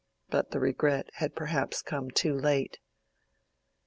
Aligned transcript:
But 0.31 0.49
the 0.49 0.59
regret 0.59 1.11
had 1.17 1.35
perhaps 1.35 1.83
come 1.83 2.09
too 2.09 2.33
late. 2.33 2.79